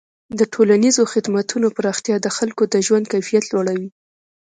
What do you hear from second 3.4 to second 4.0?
لوړوي.